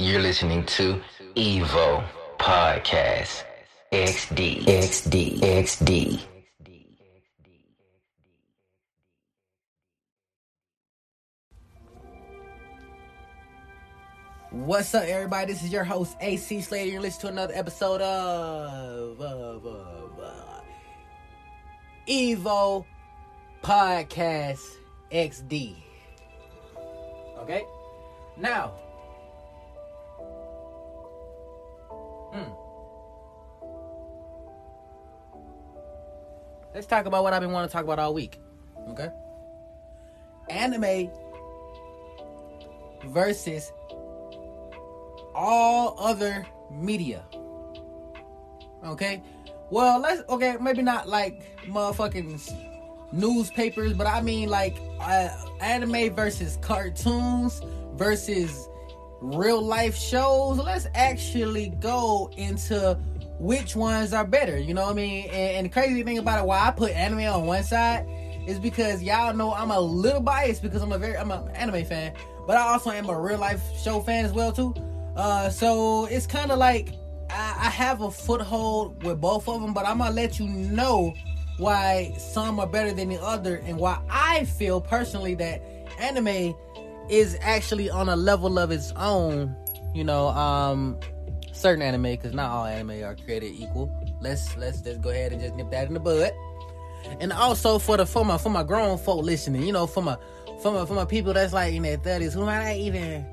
[0.00, 0.98] You're listening to
[1.36, 2.02] Evo
[2.38, 3.44] Podcast
[3.92, 6.20] XD XD XD.
[14.52, 15.52] What's up, everybody?
[15.52, 16.90] This is your host, AC Slater.
[16.90, 20.60] You're listening to another episode of, of, of uh,
[22.08, 22.86] Evo
[23.62, 24.62] Podcast
[25.12, 25.76] XD.
[27.40, 27.66] Okay?
[28.38, 28.72] Now,
[32.32, 32.60] hmm.
[36.74, 38.38] Let's talk about what I've been wanting to talk about all week.
[38.90, 39.08] Okay?
[40.48, 41.10] Anime
[43.06, 43.72] versus
[45.34, 47.24] all other media.
[48.84, 49.22] Okay?
[49.70, 52.52] Well, let's okay, maybe not like motherfucking
[53.12, 55.28] newspapers, but I mean like uh,
[55.60, 57.62] anime versus cartoons
[57.94, 58.68] versus
[59.20, 60.58] real life shows.
[60.58, 62.98] Let's actually go into
[63.38, 64.58] which ones are better.
[64.58, 65.24] You know what I mean?
[65.26, 68.06] And, and the crazy thing about it, why I put anime on one side
[68.46, 71.84] is because y'all know I'm a little biased because I'm a very I'm an anime
[71.84, 72.12] fan,
[72.46, 74.74] but I also am a real life show fan as well too.
[75.16, 76.94] Uh, so it's kind of like
[77.30, 81.14] I, I have a foothold with both of them, but I'm gonna let you know
[81.58, 85.62] why some are better than the other and why I feel personally that
[85.98, 86.54] anime
[87.10, 89.56] is actually on a level of its own.
[89.94, 90.98] You know, um,
[91.52, 93.90] certain anime because not all anime are created equal.
[94.20, 96.30] Let's let's just go ahead and just nip that in the bud.
[97.20, 100.16] And also for the for my for my grown folk listening, you know, for my
[100.62, 103.26] for my for my people that's like in their thirties who might not even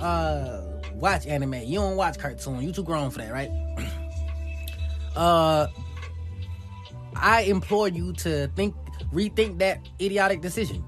[0.00, 0.62] uh
[0.94, 1.54] watch anime.
[1.54, 2.62] You don't watch cartoon.
[2.62, 3.50] You too grown for that, right?
[5.16, 5.66] uh
[7.16, 8.74] I implore you to think
[9.12, 10.84] rethink that idiotic decision.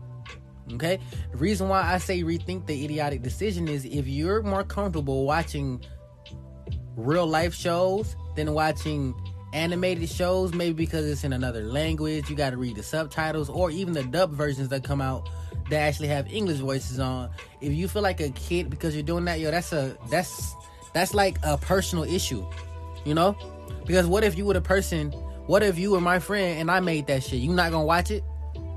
[0.74, 0.98] Okay?
[1.30, 5.82] The reason why I say rethink the idiotic decision is if you're more comfortable watching
[6.96, 9.14] real life shows than watching
[9.52, 13.70] animated shows, maybe because it's in another language, you got to read the subtitles, or
[13.70, 15.28] even the dub versions that come out
[15.70, 17.30] that actually have English voices on.
[17.60, 20.54] If you feel like a kid because you're doing that, yo, that's a that's
[20.92, 22.46] that's like a personal issue,
[23.04, 23.36] you know?
[23.86, 25.10] Because what if you were the person?
[25.46, 27.40] What if you were my friend and I made that shit?
[27.40, 28.22] You not gonna watch it?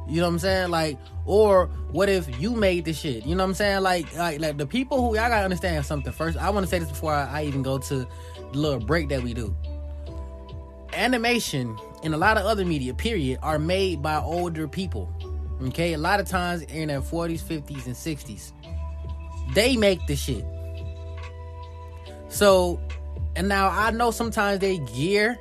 [0.08, 0.70] You know what I'm saying?
[0.70, 3.26] Like, or what if you made the shit?
[3.26, 3.82] You know what I'm saying?
[3.82, 6.38] Like, like, like the people who y'all gotta understand something first.
[6.38, 7.96] I want to say this before I, I even go to
[8.52, 9.56] the little break that we do.
[10.94, 15.12] Animation and a lot of other media, period, are made by older people.
[15.64, 18.52] Okay, a lot of times in their 40s, 50s, and 60s,
[19.54, 20.46] they make the shit.
[22.28, 22.80] So,
[23.36, 25.38] and now I know sometimes they gear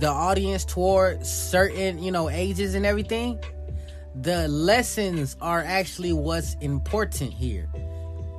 [0.00, 3.38] the audience toward certain, you know, ages and everything
[4.14, 7.68] the lessons are actually what's important here.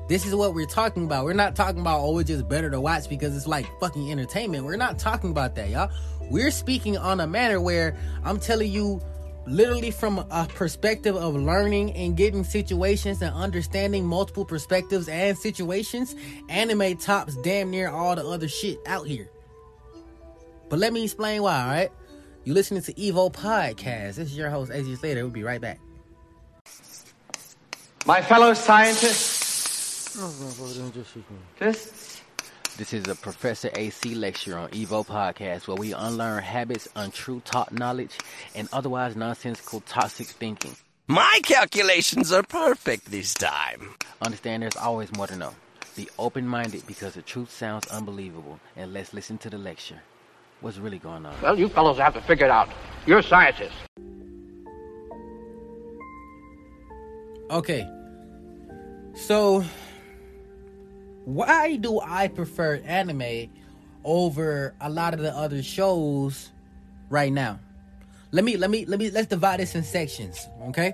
[0.09, 1.25] This is what we're talking about.
[1.25, 4.65] We're not talking about, oh, it's just better to watch because it's like fucking entertainment.
[4.65, 5.89] We're not talking about that, y'all.
[6.29, 9.01] We're speaking on a manner where I'm telling you,
[9.45, 16.15] literally from a perspective of learning and getting situations and understanding multiple perspectives and situations,
[16.49, 19.29] anime tops damn near all the other shit out here.
[20.69, 21.91] But let me explain why, alright?
[22.45, 24.15] You listening to Evo Podcast.
[24.15, 25.21] This is your host, AC Slater.
[25.21, 25.79] We'll be right back.
[28.05, 30.13] My fellow scientists,
[32.75, 37.71] This is a Professor AC lecture on Evo Podcast where we unlearn habits, untrue taught
[37.71, 38.17] knowledge,
[38.55, 40.75] and otherwise nonsensical toxic thinking.
[41.07, 43.91] My calculations are perfect this time.
[44.21, 45.53] Understand there's always more to know.
[45.95, 50.01] Be open minded because the truth sounds unbelievable, and let's listen to the lecture.
[50.63, 51.35] What's really going on?
[51.41, 52.69] well, you fellows have to figure it out.
[53.05, 53.75] You're scientists.
[57.51, 57.85] Okay.
[59.13, 59.65] So,
[61.25, 63.51] why do I prefer anime
[64.05, 66.49] over a lot of the other shows
[67.09, 67.59] right now?
[68.31, 70.93] Let me let me let me let's divide this in sections, okay?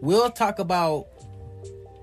[0.00, 1.08] We'll talk about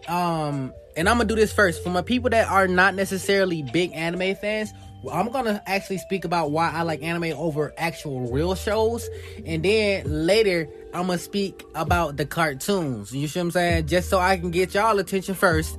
[0.09, 3.93] um and I'm gonna do this first for my people that are not necessarily big
[3.93, 4.73] anime fans.
[5.11, 9.07] I'm gonna actually speak about why I like anime over actual real shows,
[9.45, 13.13] and then later I'm gonna speak about the cartoons.
[13.13, 13.87] You see what I'm saying?
[13.87, 15.77] Just so I can get y'all attention first.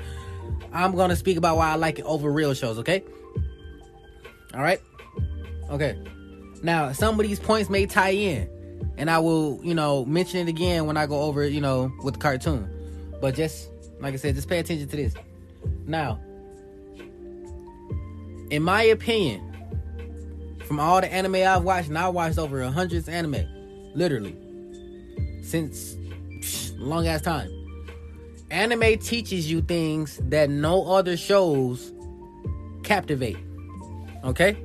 [0.72, 2.78] I'm gonna speak about why I like it over real shows.
[2.78, 3.02] Okay.
[4.54, 4.80] All right.
[5.70, 5.98] Okay.
[6.62, 8.48] Now some of these points may tie in,
[8.96, 12.14] and I will, you know, mention it again when I go over, you know, with
[12.14, 12.68] the cartoon.
[13.20, 13.68] But just
[14.00, 15.14] like I said, just pay attention to this.
[15.86, 16.20] Now,
[18.50, 19.44] in my opinion,
[20.66, 23.44] from all the anime I've watched, and I watched over a hundreds anime,
[23.94, 24.36] literally,
[25.42, 25.96] since
[26.76, 27.50] long ass time.
[28.50, 31.92] anime teaches you things that no other shows
[32.82, 33.36] captivate.
[34.24, 34.56] Okay?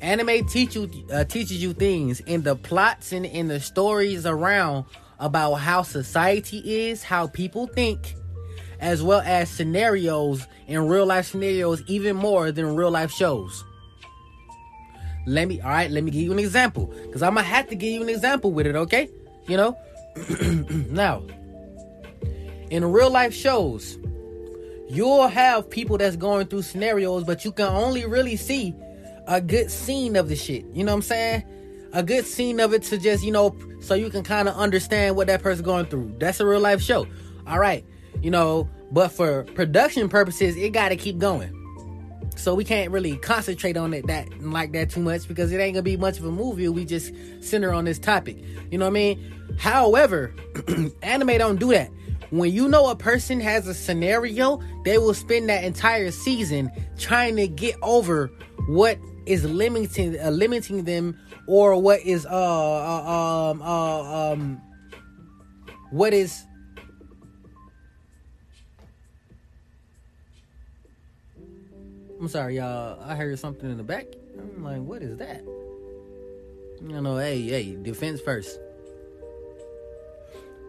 [0.00, 4.86] Anime teach you uh, teaches you things in the plots and in the stories around
[5.18, 8.14] about how society is, how people think,
[8.80, 13.64] as well as scenarios in real life scenarios even more than real life shows.
[15.26, 17.74] Let me all right, let me give you an example cuz I'm to have to
[17.74, 19.08] give you an example with it, okay?
[19.46, 19.76] You know?
[20.90, 21.22] now,
[22.70, 23.98] in real life shows,
[24.88, 28.74] you'll have people that's going through scenarios, but you can only really see
[29.26, 30.64] a good scene of the shit.
[30.72, 31.44] You know what I'm saying?
[31.92, 35.16] A good scene of it to just, you know, so you can kind of understand
[35.16, 36.14] what that person's going through.
[36.18, 37.06] That's a real life show.
[37.46, 37.84] All right.
[38.22, 41.56] You know, but for production purposes, it got to keep going.
[42.36, 45.74] So we can't really concentrate on it that like that too much because it ain't
[45.74, 46.68] gonna be much of a movie.
[46.68, 48.38] We just center on this topic.
[48.70, 49.56] You know what I mean?
[49.58, 50.34] However,
[51.02, 51.90] anime don't do that.
[52.30, 57.36] When you know a person has a scenario, they will spend that entire season trying
[57.36, 58.28] to get over
[58.68, 64.62] what is limiting uh, limiting them or what is uh, uh um uh um
[65.90, 66.44] what is
[72.20, 73.00] I'm sorry, y'all.
[73.02, 74.06] I heard something in the back.
[74.38, 75.42] I'm like, what is that?
[76.86, 78.60] You know, hey, hey, defense first.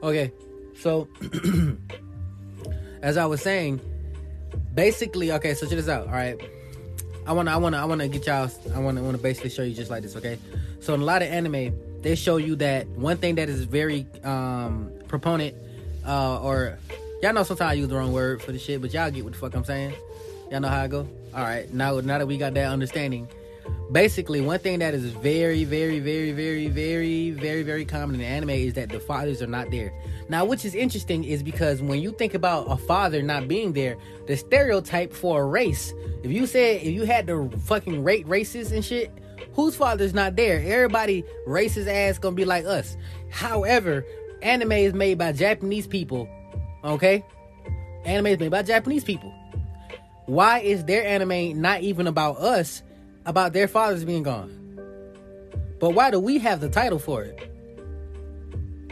[0.01, 0.31] Okay,
[0.79, 1.09] so
[3.01, 3.81] as I was saying,
[4.73, 6.07] basically, okay, so check this out.
[6.07, 6.39] All right,
[7.27, 8.49] I wanna, I wanna, I wanna get y'all.
[8.73, 10.15] I wanna, wanna basically show you just like this.
[10.15, 10.39] Okay,
[10.79, 14.07] so in a lot of anime, they show you that one thing that is very
[14.23, 15.55] um proponent,
[16.07, 16.79] uh, or
[17.21, 19.33] y'all know sometimes I use the wrong word for the shit, but y'all get what
[19.33, 19.93] the fuck I'm saying.
[20.51, 21.07] Y'all know how I go.
[21.33, 23.25] All right, now now that we got that understanding,
[23.89, 28.49] basically one thing that is very, very, very, very, very, very, very common in anime
[28.49, 29.93] is that the fathers are not there.
[30.27, 33.95] Now, which is interesting is because when you think about a father not being there,
[34.27, 38.73] the stereotype for a race, if you said if you had to fucking rate races
[38.73, 39.09] and shit,
[39.53, 40.57] whose father's not there?
[40.57, 42.97] Everybody racist ass gonna be like us.
[43.29, 44.05] However,
[44.41, 46.27] anime is made by Japanese people.
[46.83, 47.23] Okay?
[48.03, 49.33] Anime is made by Japanese people.
[50.25, 52.83] Why is their anime not even about us,
[53.25, 54.57] about their fathers being gone?
[55.79, 57.49] But why do we have the title for it?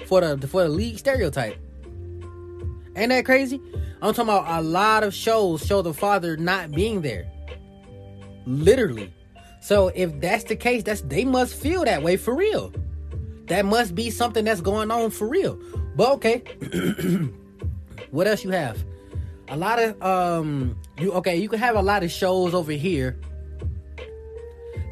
[0.07, 1.55] For the for the league stereotype.
[2.95, 3.61] Ain't that crazy?
[4.01, 7.29] I'm talking about a lot of shows show the father not being there.
[8.45, 9.13] Literally.
[9.61, 12.73] So if that's the case, that's they must feel that way for real.
[13.47, 15.59] That must be something that's going on for real.
[15.95, 16.43] But okay.
[18.11, 18.83] what else you have?
[19.49, 23.19] A lot of um you okay, you can have a lot of shows over here.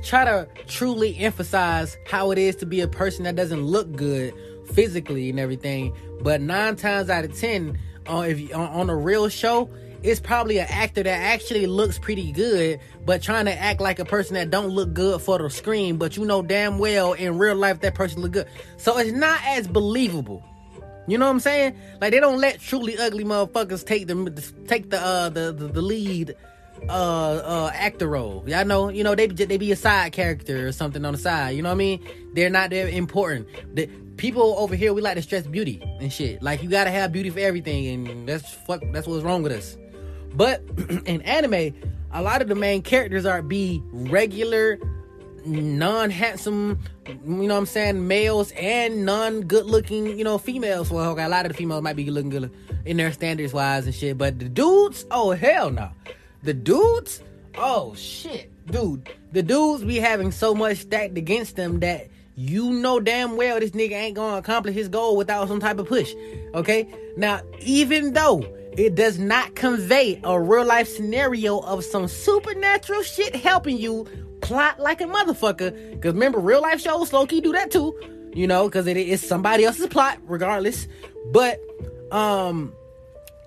[0.04, 4.34] Try to truly emphasize how it is to be a person that doesn't look good
[4.72, 7.78] physically and everything, but nine times out of ten,
[8.10, 9.70] uh, if you, on, on a real show,
[10.04, 14.06] it's probably an actor that actually looks pretty good, but trying to act like a
[14.06, 17.56] person that don't look good for the screen, but you know damn well in real
[17.56, 18.48] life that person look good.
[18.78, 20.44] So it's not as believable.
[21.08, 21.76] You know what I'm saying?
[22.02, 25.82] Like they don't let truly ugly motherfuckers take the take the uh the the, the
[25.82, 26.36] lead
[26.90, 28.44] uh uh actor role.
[28.46, 31.56] Y'all know, you know they they be a side character or something on the side.
[31.56, 32.08] You know what I mean?
[32.34, 33.48] They're not that important.
[33.74, 33.88] The
[34.18, 36.44] people over here we like to stress beauty and shit.
[36.44, 38.82] Like you gotta have beauty for everything, and that's fuck.
[38.92, 39.78] That's what's wrong with us.
[40.34, 40.62] But
[41.06, 41.74] in anime,
[42.12, 44.78] a lot of the main characters are be regular
[45.48, 50.92] non-handsome, you know what I'm saying, males and non-good looking, you know, females.
[50.92, 52.52] Well, okay, a lot of the females might be looking good
[52.86, 55.90] in their standards wise and shit, but the dudes, oh hell no.
[56.44, 57.22] The dudes,
[57.58, 59.10] oh shit, dude.
[59.32, 63.72] The dudes be having so much stacked against them that you know damn well this
[63.72, 66.14] nigga ain't gonna accomplish his goal without some type of push.
[66.54, 66.88] Okay?
[67.18, 68.46] Now, even though
[68.78, 74.06] it does not convey a real life scenario of some supernatural shit helping you
[74.42, 75.92] plot like a motherfucker.
[75.92, 77.98] Because remember, real life shows low key do that too.
[78.34, 80.88] You know, because it is somebody else's plot, regardless.
[81.32, 81.60] But
[82.12, 82.74] um,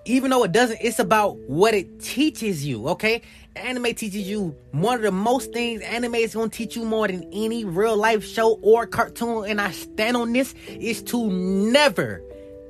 [0.05, 2.89] even though it doesn't, it's about what it teaches you.
[2.89, 3.21] Okay,
[3.55, 5.81] anime teaches you one of the most things.
[5.81, 9.45] Anime is gonna teach you more than any real life show or cartoon.
[9.45, 12.21] And I stand on this is to never,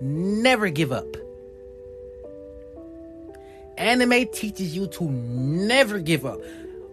[0.01, 1.17] never give up.
[3.77, 6.39] Anime teaches you to never give up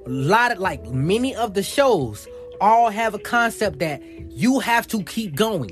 [0.09, 2.29] lot of like many of the shows
[2.61, 5.71] all have a concept that you have to keep going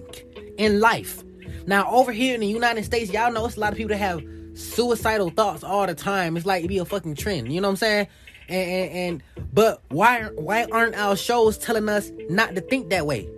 [0.58, 1.22] in life.
[1.66, 3.98] Now, over here in the United States, y'all know it's a lot of people that
[3.98, 4.22] have
[4.54, 6.36] suicidal thoughts all the time.
[6.36, 7.52] It's like it be a fucking trend.
[7.52, 8.08] You know what I'm saying?
[8.48, 13.06] And, and, and but why why aren't our shows telling us not to think that
[13.06, 13.28] way?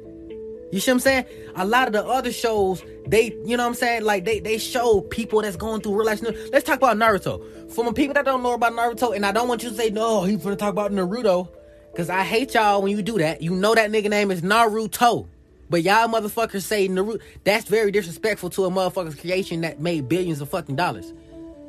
[0.70, 1.24] You see what I'm saying?
[1.56, 4.04] A lot of the other shows, they, you know what I'm saying?
[4.04, 6.20] Like they they show people that's going through real life.
[6.52, 7.72] Let's talk about Naruto.
[7.72, 9.90] For my people that don't know about Naruto, and I don't want you to say,
[9.90, 11.48] no, he's gonna talk about Naruto.
[11.96, 13.42] Cause I hate y'all when you do that.
[13.42, 15.26] You know that nigga name is Naruto.
[15.70, 17.20] But y'all motherfuckers say Naruto.
[17.44, 21.12] That's very disrespectful to a motherfucker's creation that made billions of fucking dollars.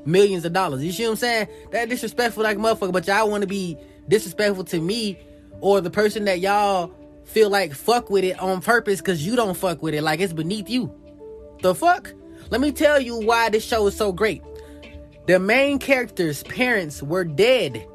[0.06, 0.84] Millions of dollars.
[0.84, 1.48] You see what I'm saying?
[1.72, 3.78] That disrespectful like motherfucker, but y'all want to be
[4.08, 5.18] disrespectful to me
[5.62, 6.94] or the person that y'all
[7.30, 10.34] feel like fuck with it on purpose because you don't fuck with it like it's
[10.34, 10.94] beneath you.
[11.62, 12.14] The fuck?
[12.50, 14.42] Let me tell you why this show is so great.
[15.28, 17.86] The main character's parents were dead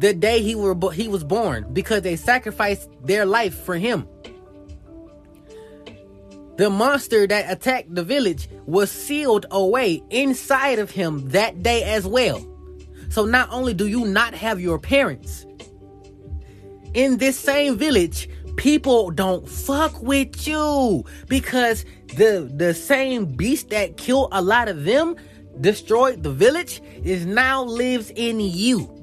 [0.00, 4.08] the day he were he was born because they sacrificed their life for him.
[6.56, 12.06] The monster that attacked the village was sealed away inside of him that day as
[12.06, 12.46] well.
[13.10, 15.44] So not only do you not have your parents
[16.94, 21.84] in this same village, people don't fuck with you because
[22.16, 25.16] the the same beast that killed a lot of them
[25.60, 28.96] destroyed the village is now lives in you.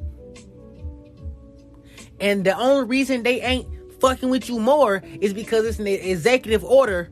[2.20, 3.68] And the only reason they ain't
[4.02, 7.12] fucking with you more is because it's an executive order.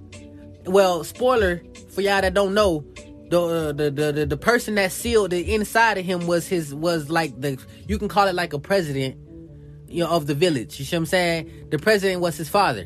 [0.66, 2.86] Well spoiler for y'all that don't know
[3.30, 6.74] the, uh, the the the the person that sealed the inside of him was his
[6.74, 9.18] was like the you can call it like a president
[9.96, 10.78] you know, of the village.
[10.78, 11.68] You see what I'm saying?
[11.70, 12.86] The president was his father.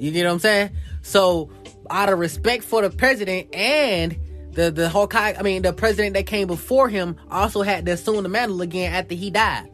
[0.00, 0.70] You get what I'm saying?
[1.02, 1.50] So,
[1.90, 4.18] out of respect for the president and
[4.52, 8.22] the the Hokage, I mean, the president that came before him also had to assume
[8.22, 9.68] the mantle again after he died.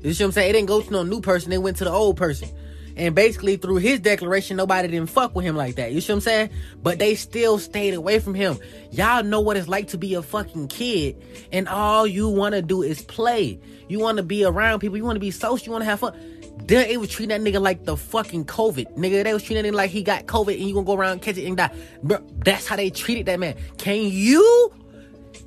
[0.00, 0.50] You see what I'm saying?
[0.50, 2.48] It didn't go to no new person; it went to the old person.
[2.96, 5.92] And basically, through his declaration, nobody didn't fuck with him like that.
[5.92, 6.50] You see what I'm saying?
[6.82, 8.58] But they still stayed away from him.
[8.90, 11.16] Y'all know what it's like to be a fucking kid,
[11.52, 13.58] and all you want to do is play.
[13.88, 14.96] You want to be around people.
[14.96, 15.66] You want to be social.
[15.66, 16.14] You want to have fun.
[16.66, 18.96] They was treating that nigga like the fucking COVID.
[18.96, 21.38] Nigga, they was treating him like he got COVID and you gonna go around catch
[21.38, 21.74] it and die.
[22.02, 23.56] Bro, that's how they treated that man.
[23.78, 24.72] Can you,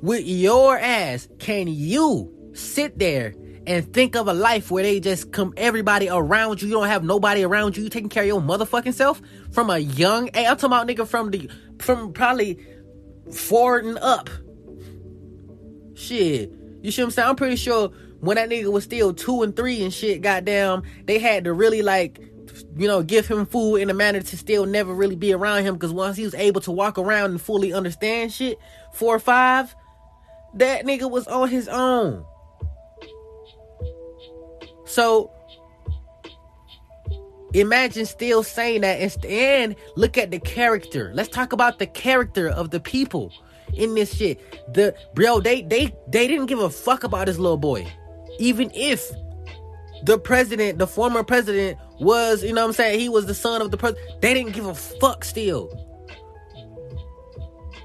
[0.02, 3.34] with your ass, can you sit there
[3.66, 6.68] and think of a life where they just come everybody around you.
[6.68, 7.84] You don't have nobody around you.
[7.84, 10.46] You taking care of your motherfucking self from a young age.
[10.46, 12.58] I'm talking about nigga from the from probably
[13.32, 14.28] four and up.
[15.94, 16.52] Shit.
[16.82, 17.28] You see what I'm saying?
[17.28, 17.88] I'm pretty sure
[18.20, 21.82] when that nigga was still two and three and shit, goddamn, they had to really
[21.82, 22.20] like
[22.76, 25.74] you know, give him food in a manner to still never really be around him
[25.74, 28.58] because once he was able to walk around and fully understand shit,
[28.92, 29.74] four or five,
[30.54, 32.24] that nigga was on his own.
[34.84, 35.30] So
[37.52, 41.12] imagine still saying that and look at the character.
[41.14, 43.32] Let's talk about the character of the people
[43.74, 44.40] in this shit.
[44.74, 47.86] The bro, they they they didn't give a fuck about this little boy.
[48.38, 49.10] Even if
[50.02, 53.62] the president, the former president, was, you know what I'm saying, he was the son
[53.62, 54.20] of the president.
[54.20, 55.70] They didn't give a fuck still.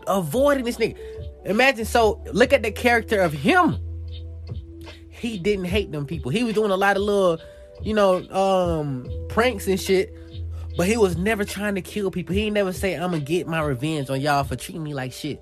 [0.07, 0.97] Avoiding this nigga.
[1.45, 3.77] Imagine so look at the character of him
[5.19, 6.31] he didn't hate them people.
[6.31, 7.39] He was doing a lot of little,
[7.81, 10.13] you know, um, pranks and shit.
[10.77, 12.33] But he was never trying to kill people.
[12.33, 15.41] He never say, I'm gonna get my revenge on y'all for treating me like shit.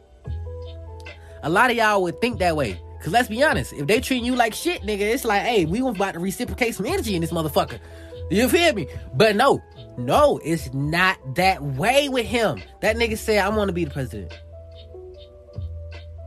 [1.43, 2.81] A lot of y'all would think that way.
[3.03, 5.83] Cause let's be honest, if they treating you like shit, nigga, it's like, hey, we
[5.83, 7.79] was about to reciprocate some energy in this motherfucker.
[8.31, 8.87] You feel me?
[9.13, 9.61] But no,
[9.97, 12.61] no, it's not that way with him.
[12.81, 14.33] That nigga said, I want to be the president.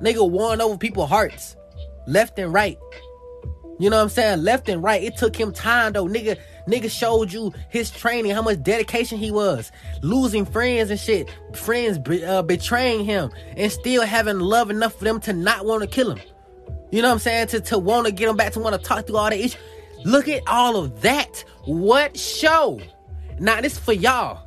[0.00, 1.56] Nigga won over people's hearts,
[2.06, 2.78] left and right.
[3.80, 4.42] You know what I'm saying?
[4.42, 5.02] Left and right.
[5.02, 6.04] It took him time though.
[6.04, 9.72] Nigga, nigga showed you his training, how much dedication he was.
[10.02, 11.34] Losing friends and shit.
[11.54, 15.88] Friends uh, betraying him and still having love enough for them to not want to
[15.88, 16.20] kill him.
[16.90, 17.46] You know what I'm saying?
[17.48, 19.56] To, to want to get him back, to want to talk through all the issues.
[20.04, 21.42] Look at all of that.
[21.64, 22.82] What show?
[23.38, 24.46] Now this for y'all.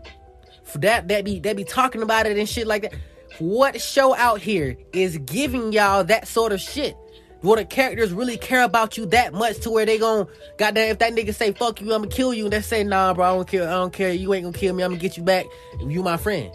[0.63, 2.93] For that that be that be talking about it and shit like that.
[3.39, 6.95] What show out here is giving y'all that sort of shit?
[7.43, 10.99] Will the characters really care about you that much to where they gon' goddamn if
[10.99, 13.47] that nigga say fuck you, I'ma kill you, and they say nah, bro, I don't
[13.47, 15.45] care, I don't care, you ain't gonna kill me, I'ma get you back,
[15.85, 16.51] you my friend.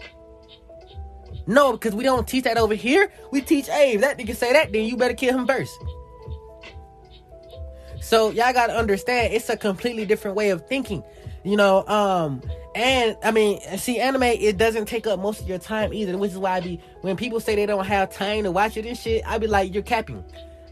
[1.45, 3.11] No, because we don't teach that over here.
[3.31, 5.73] We teach, hey, if that nigga say that, then you better kill him first.
[8.01, 11.03] So y'all gotta understand, it's a completely different way of thinking.
[11.43, 12.41] You know, um,
[12.75, 16.31] and I mean, see, anime it doesn't take up most of your time either, which
[16.31, 18.97] is why I be when people say they don't have time to watch it and
[18.97, 20.23] shit, I be like, you're capping.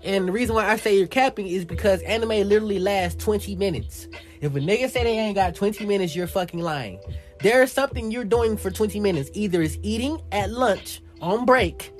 [0.03, 4.07] And the reason why I say you're capping is because anime literally lasts 20 minutes.
[4.41, 6.99] If a nigga say they ain't got 20 minutes, you're fucking lying.
[7.41, 9.29] There is something you're doing for 20 minutes.
[9.33, 11.93] Either it's eating at lunch on break,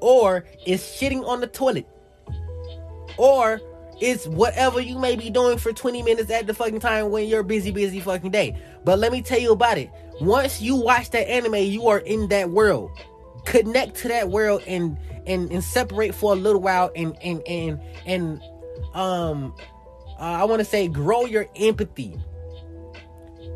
[0.00, 1.86] or it's shitting on the toilet,
[3.16, 3.60] or
[4.00, 7.42] It's whatever you may be doing for 20 minutes at the fucking time when you're
[7.42, 8.56] busy, busy fucking day.
[8.82, 9.90] But let me tell you about it.
[10.22, 12.90] Once you watch that anime, you are in that world.
[13.44, 14.96] Connect to that world and
[15.26, 18.42] and, and separate for a little while and and and and
[18.94, 19.54] um
[20.18, 22.18] uh, I want to say grow your empathy.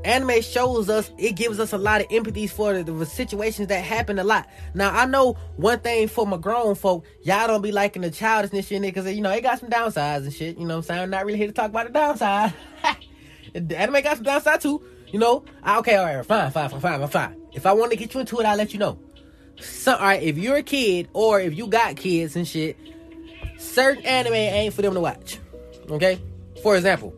[0.02, 3.82] Anime shows us it gives us a lot of empathy for the, the, situations that
[3.82, 4.48] happen a lot.
[4.74, 8.66] Now i know one thing for my grown folk y'all don't be liking the childishness
[8.66, 11.00] shit because you know it got some downsides and shit you know what i'm saying?
[11.00, 12.52] I'm not really here to talk about the downside.
[13.54, 14.82] The anime got some downside too
[15.14, 15.44] you know?
[15.62, 18.20] I, okay all right fine fine fine fine fine if i want to get you
[18.20, 18.98] into it i'll let you know
[19.60, 22.76] so all right if you're a kid or if you got kids and shit
[23.58, 25.38] certain anime ain't for them to watch
[25.90, 26.18] okay
[26.62, 27.14] for example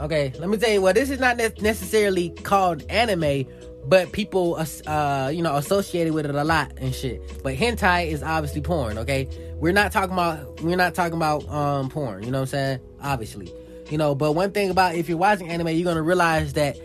[0.00, 0.94] Okay, let me tell you what.
[0.94, 3.46] This is not necessarily called anime,
[3.86, 4.56] but people,
[4.86, 7.42] uh, you know, associated with it a lot and shit.
[7.42, 8.98] But hentai is obviously porn.
[8.98, 12.22] Okay, we're not talking about we're not talking about um porn.
[12.22, 12.80] You know what I'm saying?
[13.02, 13.52] Obviously,
[13.90, 14.14] you know.
[14.14, 16.76] But one thing about if you're watching anime, you're gonna realize that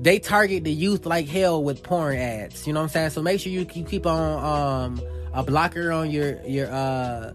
[0.00, 2.66] they target the youth like hell with porn ads.
[2.66, 3.10] You know what I'm saying?
[3.10, 5.02] So make sure you keep on um
[5.32, 7.32] a blocker on your your uh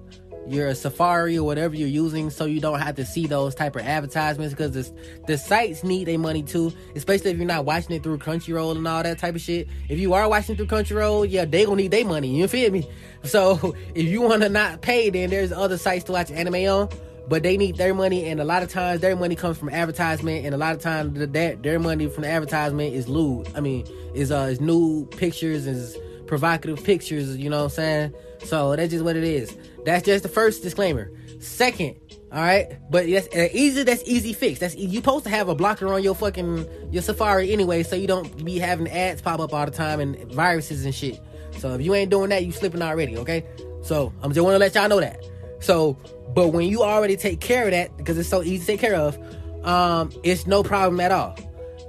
[0.48, 3.82] your Safari or whatever you're using so you don't have to see those type of
[3.82, 8.04] advertisements because the, the sites need their money too, especially if you're not watching it
[8.04, 9.68] through Crunchyroll and all that type of shit.
[9.90, 12.36] If you are watching through Crunchyroll, yeah, they gonna need their money.
[12.38, 12.88] You feel me?
[13.26, 16.90] So if you want to not pay, then there's other sites to watch anime on,
[17.28, 20.46] but they need their money, and a lot of times their money comes from advertisement,
[20.46, 23.48] and a lot of times their their money from the advertisement is lewd.
[23.56, 27.36] I mean, is uh is new pictures, is provocative pictures.
[27.38, 28.14] You know what I'm saying?
[28.44, 29.56] So that's just what it is.
[29.86, 31.12] That's just the first disclaimer.
[31.40, 31.96] Second,
[32.32, 33.84] all right, but that's easy.
[33.84, 34.60] That's easy fix.
[34.60, 38.08] That's you supposed to have a blocker on your fucking your Safari anyway, so you
[38.08, 41.20] don't be having ads pop up all the time and viruses and shit.
[41.58, 43.18] So if you ain't doing that, you slipping already.
[43.18, 43.46] Okay,
[43.82, 45.24] so I'm just want to let y'all know that.
[45.60, 45.98] So,
[46.36, 48.96] but when you already take care of that because it's so easy to take care
[48.96, 49.18] of,
[49.66, 51.36] um, it's no problem at all.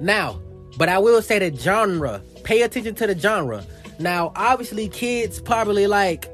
[0.01, 0.41] Now,
[0.79, 2.23] but I will say the genre.
[2.45, 3.67] Pay attention to the genre.
[3.99, 6.29] Now, obviously, kids probably like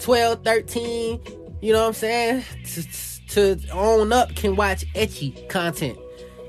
[0.00, 1.20] 12, 13,
[1.60, 2.44] you know what I'm saying?
[2.74, 5.98] To, to own up can watch ecchi content.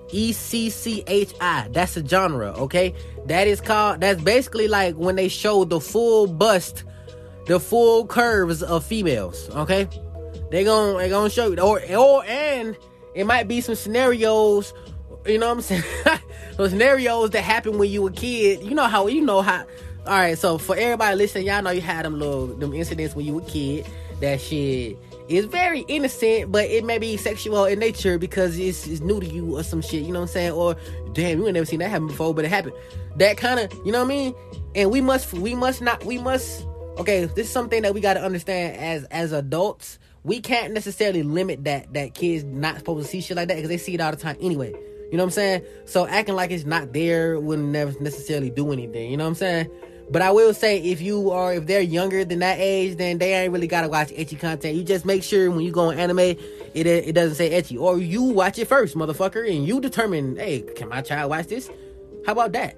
[0.09, 1.67] E C C H I.
[1.71, 2.93] That's a genre, okay?
[3.25, 6.83] That is called that's basically like when they show the full bust,
[7.47, 9.87] the full curves of females, okay?
[10.53, 12.77] They gon' they gonna show you or or and
[13.15, 14.71] it might be some scenarios,
[15.25, 15.83] you know what I'm saying?
[16.57, 18.61] Those scenarios that happen when you were a kid.
[18.61, 19.65] You know how you know how
[20.05, 23.25] all right, so for everybody listening, y'all know you had them little them incidents when
[23.25, 23.87] you were a kid.
[24.19, 29.01] That shit is very innocent, but it may be sexual in nature because it's, it's
[29.01, 30.03] new to you or some shit.
[30.03, 30.51] You know what I'm saying?
[30.51, 30.75] Or
[31.13, 32.75] damn, you ain't never seen that happen before, but it happened.
[33.15, 34.35] That kind of, you know what I mean?
[34.75, 36.67] And we must, we must not, we must.
[36.99, 39.97] Okay, this is something that we got to understand as as adults.
[40.23, 43.69] We can't necessarily limit that that kids not supposed to see shit like that because
[43.69, 44.71] they see it all the time anyway.
[45.11, 45.65] You know what I'm saying?
[45.85, 49.11] So acting like it's not there wouldn't never necessarily do anything.
[49.11, 49.69] You know what I'm saying?
[50.09, 53.33] But I will say, if you are, if they're younger than that age, then they
[53.33, 54.75] ain't really gotta watch ecchi content.
[54.75, 56.37] You just make sure when you go on anime, it
[56.75, 60.89] it doesn't say ecchi, or you watch it first, motherfucker, and you determine, hey, can
[60.89, 61.69] my child watch this?
[62.25, 62.77] How about that?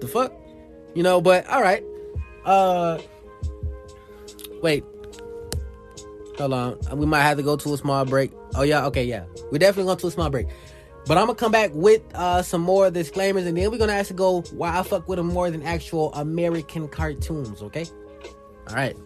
[0.00, 0.32] The fuck,
[0.94, 1.20] you know?
[1.20, 1.84] But all right,
[2.44, 2.98] uh,
[4.62, 4.84] wait,
[6.38, 8.32] hold on, we might have to go to a small break.
[8.54, 10.46] Oh yeah, okay, yeah, we definitely going to a small break.
[11.06, 14.16] But I'm gonna come back with uh, some more disclaimers, and then we're gonna actually
[14.16, 17.60] go why I fuck with them more than actual American cartoons.
[17.60, 17.86] Okay.
[18.68, 18.96] All right.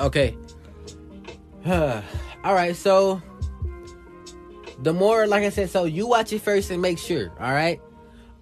[0.00, 0.36] Okay.
[1.66, 2.74] all right.
[2.74, 3.20] So
[4.82, 7.30] the more, like I said, so you watch it first and make sure.
[7.40, 7.80] All right.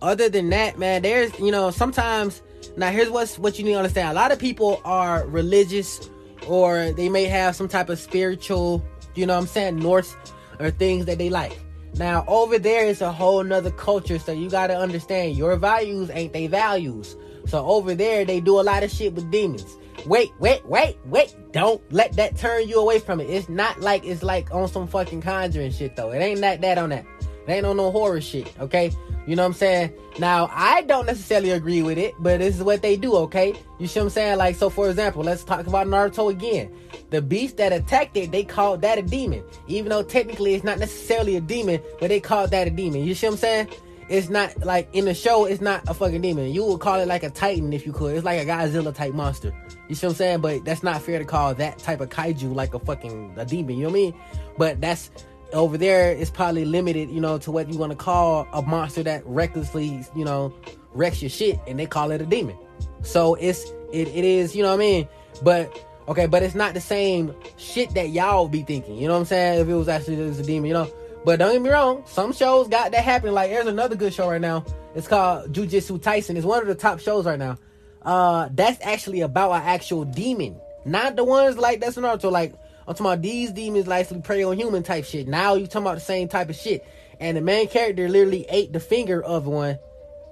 [0.01, 2.43] Other than that, man, there's you know sometimes.
[2.77, 4.11] Now here's what's what you need to understand.
[4.11, 6.11] A lot of people are religious
[6.47, 10.17] or they may have some type of spiritual, you know what I'm saying, north
[10.59, 11.59] or things that they like.
[11.95, 16.33] Now over there is a whole nother culture, so you gotta understand your values ain't
[16.33, 17.17] they values.
[17.47, 19.77] So over there they do a lot of shit with demons.
[20.05, 21.35] Wait, wait, wait, wait.
[21.53, 23.31] Don't let that turn you away from it.
[23.31, 26.13] It's not like it's like on some fucking conjuring shit though.
[26.13, 27.07] It ain't that that on that.
[27.47, 28.91] It ain't on no horror shit, okay?
[29.27, 29.93] You know what I'm saying?
[30.19, 33.55] Now, I don't necessarily agree with it, but this is what they do, okay?
[33.79, 34.39] You see what I'm saying?
[34.39, 36.73] Like, so for example, let's talk about Naruto again.
[37.11, 39.45] The beast that attacked it, they called that a demon.
[39.67, 43.05] Even though technically it's not necessarily a demon, but they called that a demon.
[43.05, 43.69] You see what I'm saying?
[44.09, 46.53] It's not like in the show, it's not a fucking demon.
[46.53, 48.15] You would call it like a titan if you could.
[48.15, 49.53] It's like a Godzilla type monster.
[49.89, 50.41] You see what I'm saying?
[50.41, 53.77] But that's not fair to call that type of kaiju like a fucking a demon.
[53.77, 54.15] You know what I mean?
[54.57, 55.11] But that's
[55.53, 59.03] over there it's probably limited, you know, to what you want to call a monster
[59.03, 60.55] that recklessly, you know,
[60.93, 62.57] wrecks your shit, and they call it a demon.
[63.03, 65.09] So it's it, it is, you know what I mean.
[65.43, 68.97] But okay, but it's not the same shit that y'all be thinking.
[68.97, 69.61] You know what I'm saying?
[69.61, 70.93] If it was actually just a demon, you know.
[71.25, 73.35] But don't get me wrong, some shows got that happening.
[73.35, 74.65] Like there's another good show right now.
[74.95, 76.37] It's called Jujutsu Kaisen.
[76.37, 77.59] It's one of the top shows right now.
[78.03, 82.31] Uh, that's actually about an actual demon, not the ones like that's Naruto.
[82.31, 82.55] Like
[82.87, 85.27] I'm talking about these demons like actually prey on human type shit.
[85.27, 86.87] Now you talking about the same type of shit.
[87.19, 89.79] And the main character literally ate the finger of one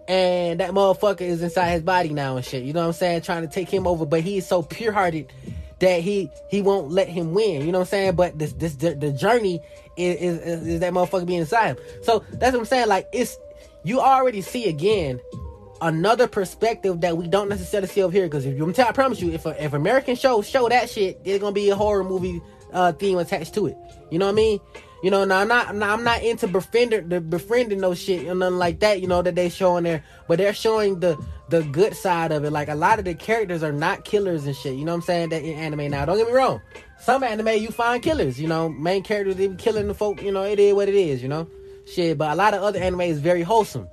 [0.06, 2.64] and that motherfucker is inside his body now and shit.
[2.64, 3.22] You know what I'm saying?
[3.22, 5.32] Trying to take him over, but he is so pure hearted
[5.78, 7.64] that he he won't let him win.
[7.64, 8.14] You know what I'm saying?
[8.16, 9.60] But this this the, the journey
[9.96, 11.76] is, is is that motherfucker being inside him.
[12.02, 12.88] So that's what I'm saying.
[12.88, 13.38] Like it's
[13.82, 15.20] you already see again
[15.84, 18.24] another perspective that we don't necessarily see over here.
[18.24, 21.40] Because if you, I promise you, if a, if American shows show that shit, there's
[21.40, 22.40] gonna be a horror movie
[22.72, 23.76] uh, theme attached to it.
[24.10, 24.60] You know what I mean?
[25.02, 28.26] You know, now I'm not, I'm not, I'm not into befriending, the befriending no shit
[28.26, 29.02] or nothing like that.
[29.02, 32.50] You know that they showing there, but they're showing the the good side of it.
[32.50, 34.76] Like a lot of the characters are not killers and shit.
[34.76, 35.28] You know what I'm saying?
[35.28, 36.62] That in anime now, don't get me wrong.
[36.98, 38.40] Some anime you find killers.
[38.40, 40.22] You know, main characters they be killing the folk.
[40.22, 41.22] You know, it is what it is.
[41.22, 41.50] You know,
[41.84, 42.16] shit.
[42.16, 43.86] But a lot of other anime is very wholesome.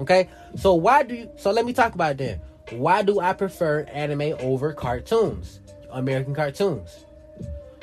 [0.00, 1.30] Okay, so why do you?
[1.36, 2.40] So let me talk about then.
[2.70, 7.04] Why do I prefer anime over cartoons, American cartoons?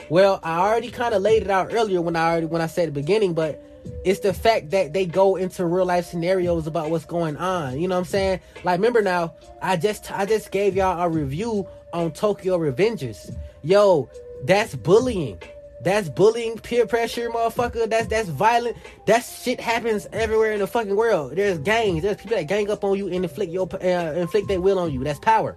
[0.09, 2.89] Well, I already kind of laid it out earlier when I already when I said
[2.89, 3.61] the beginning, but
[4.03, 7.79] it's the fact that they go into real life scenarios about what's going on.
[7.79, 8.39] You know what I'm saying?
[8.63, 13.35] Like, remember now, I just I just gave y'all a review on Tokyo Revengers.
[13.63, 14.09] Yo,
[14.43, 15.41] that's bullying.
[15.85, 17.87] That's bullying, peer pressure, motherfucker.
[17.87, 18.75] That's that's violent.
[19.05, 21.35] That shit happens everywhere in the fucking world.
[21.35, 22.01] There's gangs.
[22.01, 24.91] There's people that gang up on you and inflict your uh, inflict their will on
[24.91, 25.03] you.
[25.03, 25.55] That's power.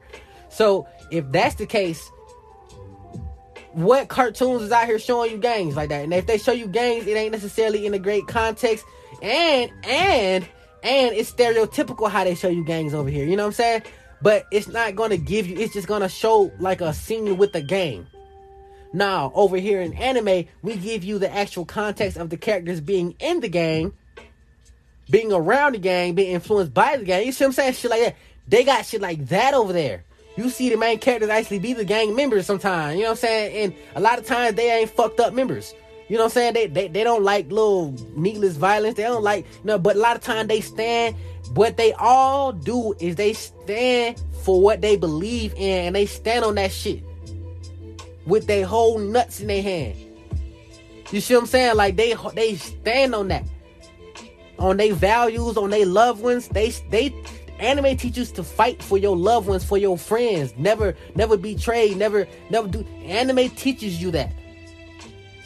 [0.50, 2.10] So if that's the case,
[3.72, 6.04] what cartoons is out here showing you gangs like that?
[6.04, 8.84] And if they show you gangs, it ain't necessarily in a great context.
[9.22, 10.46] And and
[10.82, 13.24] and it's stereotypical how they show you gangs over here.
[13.24, 13.82] You know what I'm saying?
[14.20, 15.56] But it's not gonna give you.
[15.56, 18.06] It's just gonna show like a scene with a gang.
[18.92, 23.14] Now over here in anime, we give you the actual context of the characters being
[23.18, 23.92] in the gang,
[25.10, 27.26] being around the gang, being influenced by the gang.
[27.26, 27.72] You see what I'm saying?
[27.74, 28.16] Shit like that.
[28.46, 30.04] They got shit like that over there
[30.38, 32.94] you see the main characters actually be the gang members sometimes.
[32.94, 33.56] You know what I'm saying?
[33.56, 35.74] And a lot of times they ain't fucked up members.
[36.08, 36.54] You know what I'm saying?
[36.54, 38.96] They they, they don't like little needless violence.
[38.96, 41.16] They don't like you know, but a lot of times they stand
[41.54, 46.44] what they all do is they stand for what they believe in and they stand
[46.44, 47.02] on that shit
[48.28, 49.96] with their whole nuts in their hand.
[51.10, 51.76] You see what I'm saying?
[51.76, 53.44] Like they they stand on that.
[54.58, 56.48] On their values, on their loved ones.
[56.48, 57.14] They they
[57.58, 60.54] Anime teaches to fight for your loved ones, for your friends.
[60.56, 61.92] Never, never betray.
[61.94, 62.84] Never, never do.
[63.04, 64.32] Anime teaches you that.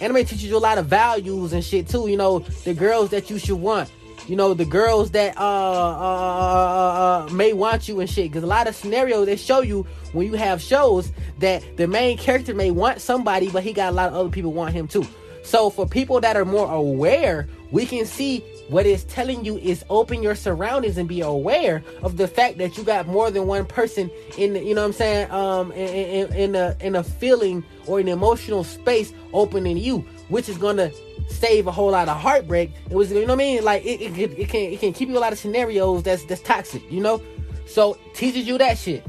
[0.00, 2.08] Anime teaches you a lot of values and shit too.
[2.08, 3.90] You know, the girls that you should want.
[4.28, 8.30] You know, the girls that uh, uh, uh, may want you and shit.
[8.30, 12.16] Because a lot of scenarios they show you when you have shows that the main
[12.18, 15.06] character may want somebody, but he got a lot of other people want him too.
[15.42, 19.84] So for people that are more aware, we can see what it's telling you is
[19.90, 23.66] open your surroundings and be aware of the fact that you got more than one
[23.66, 27.02] person in the, you know what I'm saying um in, in, in a in a
[27.02, 30.90] feeling or an emotional space opening you which is gonna
[31.32, 32.70] save a whole lot of heartbreak.
[32.90, 33.64] It was you know what I mean?
[33.64, 36.42] Like it, it, it can it can keep you a lot of scenarios that's that's
[36.42, 37.22] toxic you know?
[37.66, 39.04] So teaches you that shit.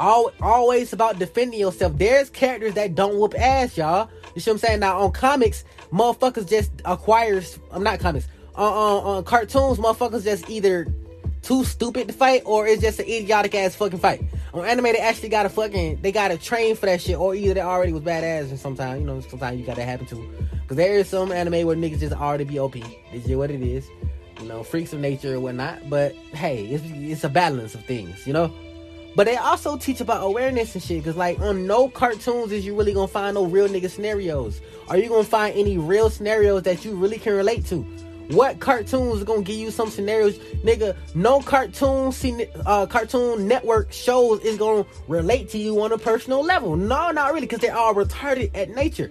[0.00, 1.96] All always about defending yourself.
[1.96, 4.08] There's characters that don't whoop ass y'all.
[4.34, 4.80] You see what I'm saying?
[4.80, 8.26] Now on comics motherfuckers just acquires I'm not comics.
[8.54, 10.86] On, on, on cartoons, motherfuckers just either
[11.42, 14.22] too stupid to fight or it's just an idiotic ass fucking fight.
[14.54, 17.60] On anime, they actually gotta fucking they gotta train for that shit, or either they
[17.62, 20.16] already was badass, and sometimes you know sometimes you gotta happen to.
[20.68, 22.76] Cause there is some anime where niggas just already be OP.
[22.76, 23.88] It's just what it is,
[24.40, 25.88] you know, freaks of nature or whatnot.
[25.88, 28.52] But hey, it's it's a balance of things, you know.
[29.14, 31.02] But they also teach about awareness and shit.
[31.02, 34.60] Cause like on no cartoons is you really gonna find no real nigga scenarios.
[34.88, 37.86] Are you gonna find any real scenarios that you really can relate to?
[38.32, 40.96] What cartoons are gonna give you some scenarios, nigga?
[41.14, 42.12] No cartoon,
[42.64, 46.74] uh, cartoon network shows is gonna relate to you on a personal level.
[46.74, 49.10] No, not really, because they're all retarded at nature.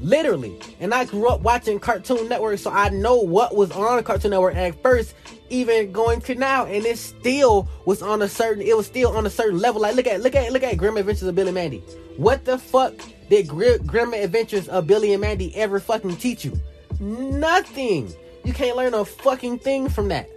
[0.00, 0.58] Literally.
[0.80, 4.54] And I grew up watching Cartoon Network, so I know what was on Cartoon Network
[4.54, 5.14] at first,
[5.48, 8.62] even going to now, and it still was on a certain.
[8.62, 9.80] It was still on a certain level.
[9.82, 11.78] Like look at look at look at Grim Adventures of Billy and Mandy.
[12.16, 12.94] What the fuck
[13.28, 16.58] did Grim Adventures of Billy and Mandy ever fucking teach you?
[17.04, 18.14] Nothing.
[18.44, 20.28] You can't learn a fucking thing from that.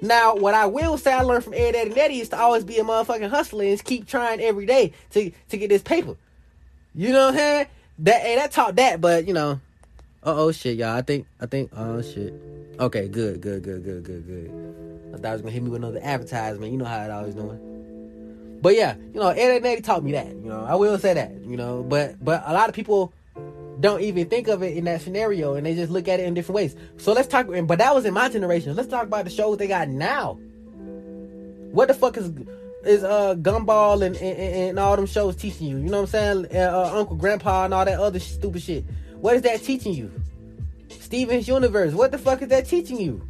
[0.00, 2.64] Now, what I will say I learned from Ed, Ed, and Eddie is to always
[2.64, 6.16] be a motherfucking hustler and keep trying every day to, to get this paper.
[6.94, 7.66] You know what I'm saying?
[8.00, 9.60] That hey, that taught that, but you know,
[10.24, 10.96] uh oh shit, y'all.
[10.96, 12.32] I think I think oh shit.
[12.80, 15.12] Okay, good, good, good, good, good, good.
[15.14, 16.72] I thought I was gonna hit me with another advertisement.
[16.72, 18.58] You know how it always doing.
[18.62, 20.28] But yeah, you know, Ed and Eddie taught me that.
[20.28, 21.32] You know, I will say that.
[21.44, 23.12] You know, but but a lot of people
[23.82, 26.34] don't even think of it in that scenario, and they just look at it in
[26.34, 26.76] different ways.
[26.98, 27.48] So let's talk.
[27.48, 28.76] But that was in my generation.
[28.76, 30.38] Let's talk about the shows they got now.
[31.72, 32.30] What the fuck is
[32.84, 35.78] is uh Gumball and, and, and all them shows teaching you?
[35.78, 36.46] You know what I'm saying?
[36.54, 38.84] Uh, uh, Uncle Grandpa and all that other stupid shit.
[39.16, 40.12] What is that teaching you?
[40.88, 41.92] Steven's Universe.
[41.92, 43.26] What the fuck is that teaching you?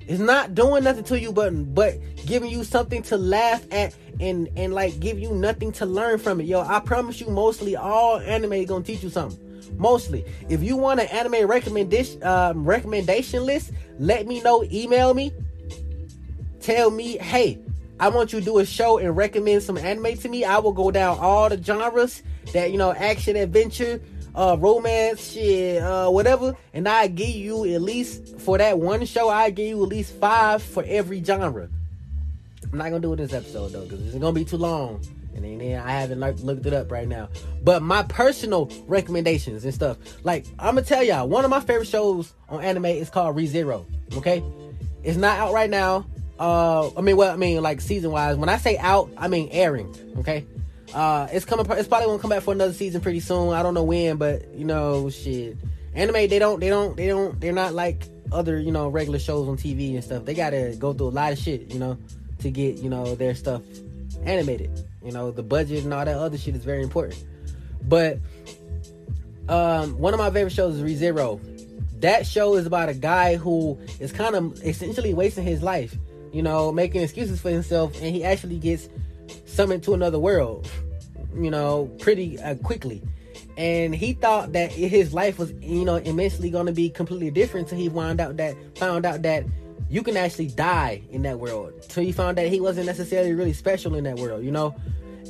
[0.00, 4.48] It's not doing nothing to you, but but giving you something to laugh at and
[4.56, 6.44] and like give you nothing to learn from it.
[6.44, 9.47] Yo, I promise you, mostly all anime gonna teach you something.
[9.76, 14.64] Mostly, if you want an anime recommendation um, recommendation list, let me know.
[14.70, 15.32] Email me.
[16.60, 17.58] Tell me, hey,
[18.00, 20.44] I want you to do a show and recommend some anime to me.
[20.44, 24.00] I will go down all the genres that you know, action, adventure,
[24.34, 29.28] uh, romance, shit, uh, whatever, and I give you at least for that one show.
[29.28, 31.68] I give you at least five for every genre.
[32.70, 35.00] I'm not gonna do it this episode though, because it's gonna be too long,
[35.44, 37.28] and then I haven't looked it up right now.
[37.62, 41.88] But my personal recommendations and stuff, like I'm gonna tell y'all, one of my favorite
[41.88, 43.86] shows on anime is called ReZero.
[44.16, 44.42] Okay,
[45.02, 46.06] it's not out right now.
[46.38, 48.36] Uh, I mean, well, I mean, like season wise.
[48.36, 49.94] When I say out, I mean airing.
[50.18, 50.46] Okay,
[50.94, 51.66] uh, it's coming.
[51.70, 53.52] It's probably gonna come back for another season pretty soon.
[53.52, 55.56] I don't know when, but you know, shit.
[55.94, 59.48] Anime, they don't, they don't, they don't, they're not like other, you know, regular shows
[59.48, 60.24] on TV and stuff.
[60.24, 61.98] They gotta go through a lot of shit, you know,
[62.40, 63.62] to get, you know, their stuff
[64.24, 64.87] animated.
[65.04, 67.24] You know, the budget and all that other shit is very important.
[67.82, 68.18] But
[69.48, 71.40] um, one of my favorite shows is ReZero.
[72.00, 75.96] That show is about a guy who is kind of essentially wasting his life,
[76.32, 78.88] you know, making excuses for himself, and he actually gets
[79.46, 80.70] summoned to another world,
[81.34, 83.02] you know, pretty uh, quickly.
[83.56, 87.68] And he thought that his life was, you know, immensely going to be completely different.
[87.68, 89.44] So he wound out that found out that
[89.90, 91.72] you can actually die in that world.
[91.88, 94.74] So he found that he wasn't necessarily really special in that world, you know.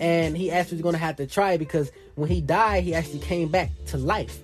[0.01, 3.49] And he actually was to have to try because when he died, he actually came
[3.49, 4.39] back to life.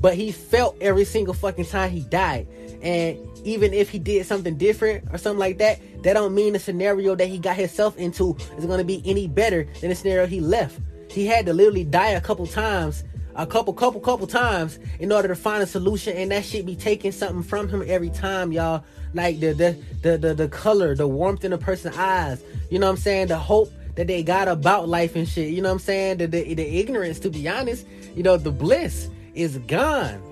[0.00, 2.48] But he felt every single fucking time he died.
[2.82, 6.58] And even if he did something different or something like that, that don't mean the
[6.58, 10.40] scenario that he got himself into is to be any better than the scenario he
[10.40, 10.80] left.
[11.08, 15.28] He had to literally die a couple times, a couple, couple, couple times in order
[15.28, 18.84] to find a solution, and that shit be taking something from him every time, y'all.
[19.14, 22.42] Like the the the the, the color, the warmth in a person's eyes.
[22.70, 23.28] You know what I'm saying?
[23.28, 25.50] The hope that they got about life and shit.
[25.50, 26.18] You know what I'm saying?
[26.18, 27.86] The the, the ignorance, to be honest.
[28.14, 30.22] You know the bliss is gone.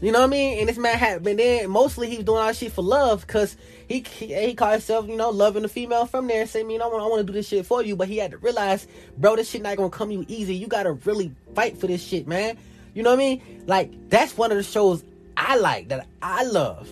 [0.00, 0.58] You know what I mean?
[0.58, 3.56] And this man had been then mostly he was doing all shit for love because
[3.92, 6.78] he, he he called himself, you know, loving the female from there and saying, you
[6.78, 7.94] know, I want to do this shit for you.
[7.96, 8.86] But he had to realize,
[9.18, 10.54] bro, this shit not gonna come you easy.
[10.54, 12.56] You gotta really fight for this shit, man.
[12.94, 13.64] You know what I mean?
[13.66, 15.04] Like, that's one of the shows
[15.36, 16.88] I like that I love.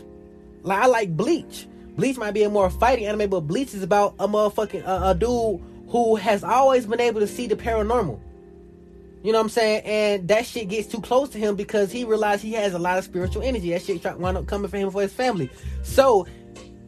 [0.63, 1.67] Like I like Bleach.
[1.97, 5.15] Bleach might be a more fighting anime, but Bleach is about a motherfucking uh, a
[5.15, 8.21] dude who has always been able to see the paranormal.
[9.23, 9.83] You know what I'm saying?
[9.85, 12.97] And that shit gets too close to him because he realized he has a lot
[12.97, 13.71] of spiritual energy.
[13.71, 15.51] That shit wound up coming for him for his family.
[15.83, 16.27] So,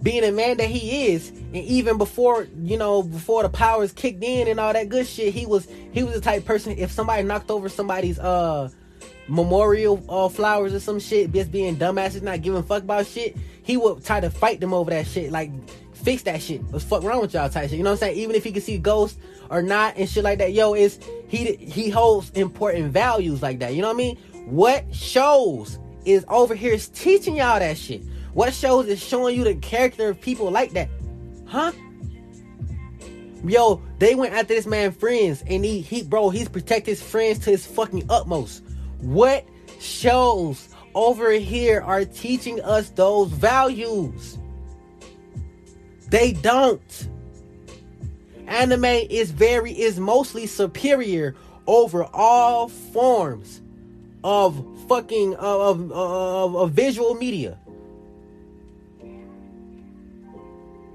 [0.03, 4.23] being a man that he is, and even before you know, before the powers kicked
[4.23, 6.77] in and all that good shit, he was he was the type person.
[6.77, 8.69] If somebody knocked over somebody's uh
[9.29, 13.77] memorial uh, flowers or some shit, just being dumbasses, not giving fuck about shit, he
[13.77, 15.31] would try to fight them over that shit.
[15.31, 15.51] Like
[15.95, 16.63] fix that shit.
[16.65, 17.79] What's fuck wrong with y'all type shit?
[17.79, 18.19] You know what I'm saying?
[18.19, 19.19] Even if he can see ghosts
[19.51, 23.75] or not and shit like that, yo, is he he holds important values like that.
[23.75, 24.17] You know what I mean?
[24.47, 28.03] What shows is over here is teaching y'all that shit.
[28.35, 30.89] What shows is showing you the character of people like that,
[31.47, 31.73] huh?
[33.45, 37.41] Yo, they went after this man friends, and he he bro, he's protect his friends
[37.41, 38.63] to his fucking utmost.
[39.01, 39.45] What
[39.81, 44.39] shows over here are teaching us those values?
[46.09, 47.09] They don't.
[48.47, 51.35] Anime is very is mostly superior
[51.67, 53.61] over all forms
[54.23, 57.59] of fucking of of, of visual media.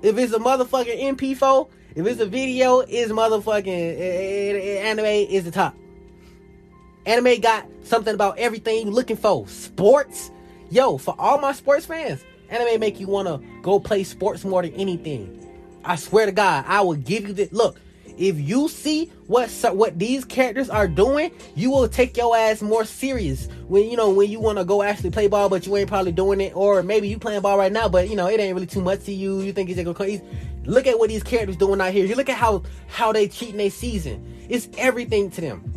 [0.07, 5.03] If it's a motherfucking MP4, if it's a video, it's motherfucking eh, eh, eh, anime
[5.03, 5.75] is the top.
[7.05, 9.45] Anime got something about everything you looking for.
[9.49, 10.31] Sports,
[10.69, 14.61] yo, for all my sports fans, Anime make you want to go play sports more
[14.61, 15.45] than anything.
[15.83, 17.51] I swear to God, I will give you this.
[17.51, 17.77] Look,
[18.17, 22.83] if you see what what these characters are doing, you will take your ass more
[22.83, 25.87] serious when you know when you want to go actually play ball, but you ain't
[25.87, 28.55] probably doing it, or maybe you playing ball right now, but you know it ain't
[28.55, 29.41] really too much to you.
[29.41, 30.21] You think it's gonna come.
[30.65, 32.05] Look at what these characters doing out here.
[32.05, 34.47] You look at how how they cheating their season.
[34.49, 35.73] It's everything to them.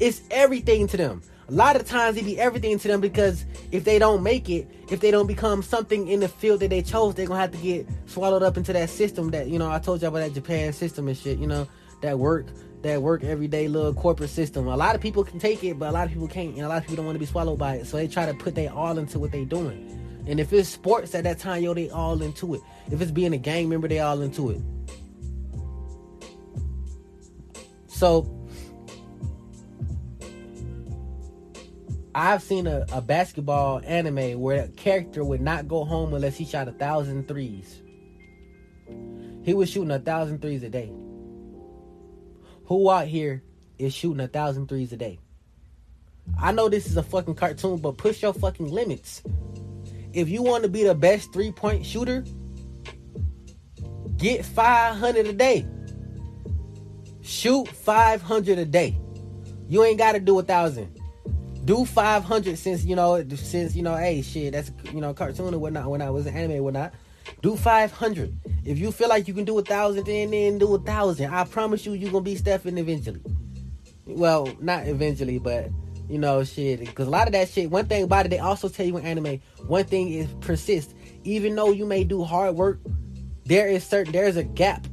[0.00, 1.22] It's everything to them.
[1.48, 4.70] A lot of times it be everything to them because if they don't make it,
[4.90, 7.58] if they don't become something in the field that they chose, they're gonna have to
[7.58, 10.72] get swallowed up into that system that you know I told you about that Japan
[10.74, 11.38] system and shit.
[11.38, 11.66] You know
[12.02, 12.46] that work
[12.82, 14.68] that work everyday little corporate system.
[14.68, 16.68] A lot of people can take it, but a lot of people can't, and a
[16.68, 17.86] lot of people don't want to be swallowed by it.
[17.86, 19.98] So they try to put their all into what they doing.
[20.26, 22.60] And if it's sports at that time, yo, they all into it.
[22.90, 24.60] If it's being a gang member, they all into it.
[27.86, 28.22] So
[32.14, 36.44] I've seen a, a basketball anime where a character would not go home unless he
[36.44, 37.80] shot a thousand threes.
[39.42, 40.92] He was shooting a thousand threes a day.
[42.66, 43.42] Who out here
[43.78, 45.20] is shooting a thousand threes a day?
[46.38, 49.22] I know this is a fucking cartoon, but push your fucking limits.
[50.12, 52.24] If you want to be the best three point shooter,
[54.18, 55.66] get 500 a day.
[57.22, 58.98] Shoot 500 a day.
[59.68, 61.01] You ain't got to do a thousand.
[61.64, 65.58] Do 500 since you know since you know hey shit that's you know cartoon or
[65.58, 66.92] whatnot when I was an anime whatnot.
[67.40, 68.36] Do 500.
[68.64, 71.32] If you feel like you can do a thousand, then then do a thousand.
[71.32, 73.20] I promise you, you're gonna be Stephen eventually.
[74.06, 75.70] Well, not eventually, but
[76.08, 76.80] you know, shit.
[76.80, 77.70] Because a lot of that shit.
[77.70, 79.40] One thing about it, they also tell you in anime.
[79.66, 80.94] One thing is persist.
[81.24, 82.80] Even though you may do hard work,
[83.44, 84.86] there is certain there's a gap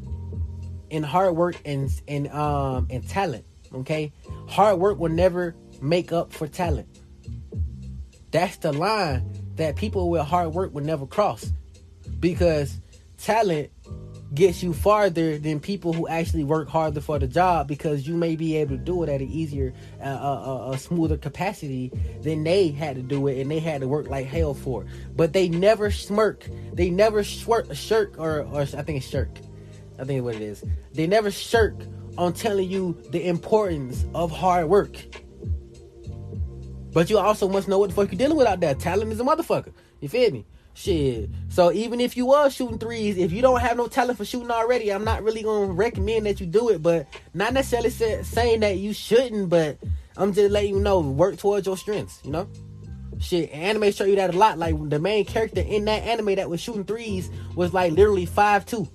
[0.90, 3.46] in hard work and and um and talent.
[3.74, 4.12] Okay,
[4.48, 6.88] hard work will never make up for talent.
[8.32, 9.24] That's the line
[9.56, 11.52] that people with hard work will never cross
[12.20, 12.80] because
[13.18, 13.72] talent
[14.34, 18.36] gets you farther than people who actually work harder for the job because you may
[18.36, 22.70] be able to do it at an easier, uh, uh, a smoother capacity than they
[22.70, 24.84] had to do it, and they had to work like hell for.
[24.84, 24.90] it.
[25.16, 26.48] But they never smirk.
[26.74, 29.40] They never shirk, shirk, or or I think it's shirk.
[29.98, 30.64] I think what it is.
[30.94, 31.76] They never shirk
[32.18, 34.96] on telling you the importance of hard work.
[36.92, 38.76] But you also must know what the fuck you're dealing with out there.
[38.76, 39.72] Talent is a motherfucker.
[40.00, 40.46] You feel me?
[40.74, 41.30] Shit.
[41.50, 44.50] So even if you was shooting threes, if you don't have no talent for shooting
[44.50, 46.82] already, I'm not really gonna recommend that you do it.
[46.82, 49.78] But not necessarily say, saying that you shouldn't, but
[50.16, 52.22] I'm just letting you know, work towards your strengths.
[52.24, 52.48] You know.
[53.20, 54.58] Shit, anime show you that a lot.
[54.58, 58.66] Like the main character in that anime that was shooting threes was like literally five
[58.66, 58.88] two.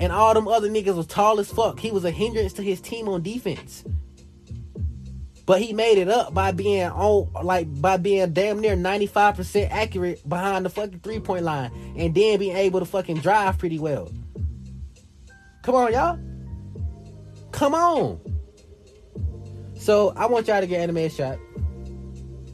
[0.00, 1.78] And all them other niggas was tall as fuck.
[1.78, 3.84] He was a hindrance to his team on defense.
[5.44, 10.28] But he made it up by being on like by being damn near 95% accurate
[10.28, 14.10] behind the fucking three-point line and then being able to fucking drive pretty well.
[15.62, 16.18] Come on, y'all.
[17.50, 18.20] Come on.
[19.74, 21.38] So I want y'all to get anime a shot.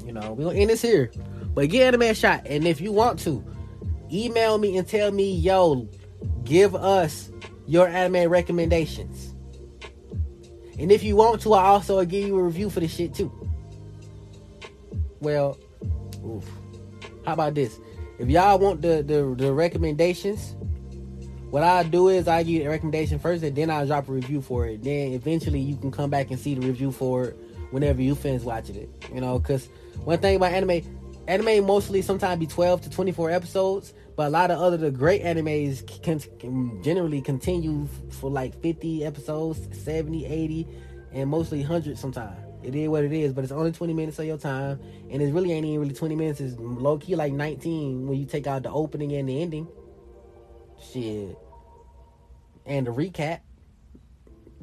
[0.04, 1.10] You know, we're gonna end this here.
[1.54, 2.46] But get anime a shot.
[2.46, 3.44] And if you want to,
[4.10, 5.88] email me and tell me, yo,
[6.44, 7.30] give us
[7.66, 9.34] your anime recommendations.
[10.78, 13.32] And if you want to, I also give you a review for the shit too.
[15.20, 15.58] Well,
[16.24, 16.44] oof.
[17.26, 17.78] How about this?
[18.18, 20.56] If y'all want the, the, the recommendations,
[21.50, 24.12] what I do is I give you a recommendation first and then I'll drop a
[24.12, 24.82] review for it.
[24.82, 27.36] Then eventually you can come back and see the review for it
[27.70, 28.90] whenever you finish watching it.
[29.12, 29.68] You know, because
[30.04, 30.82] one thing about anime,
[31.26, 35.22] anime mostly sometimes be 12 to 24 episodes, but a lot of other the great
[35.22, 40.66] animes can, can generally continue for like 50 episodes, 70, 80,
[41.12, 42.36] and mostly 100 sometimes.
[42.64, 45.32] It is what it is, but it's only 20 minutes of your time, and it
[45.32, 46.40] really ain't even really 20 minutes.
[46.40, 49.68] It's low key like 19 when you take out the opening and the ending.
[50.92, 51.38] Shit.
[52.66, 53.38] And the recap.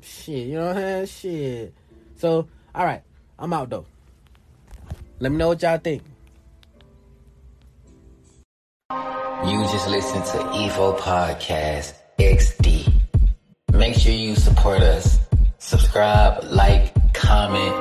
[0.01, 1.07] Shit, you know what I'm saying?
[1.07, 1.73] Shit.
[2.17, 3.03] So, alright,
[3.39, 3.85] I'm out though.
[5.19, 6.03] Let me know what y'all think.
[9.43, 12.91] You just listen to Evo Podcast XD.
[13.73, 15.19] Make sure you support us.
[15.59, 17.75] Subscribe, like, comment,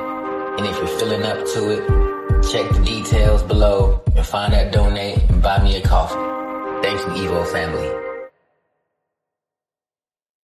[0.59, 5.17] and if you're feeling up to it, check the details below and find that donate
[5.29, 6.83] and buy me a coffee.
[6.83, 8.14] Thanks Evo family.